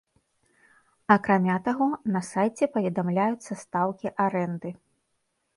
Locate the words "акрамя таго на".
1.15-2.21